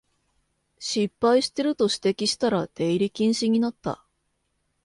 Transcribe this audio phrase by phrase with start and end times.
[0.79, 4.03] 失敗してると指摘したら出入り禁止になった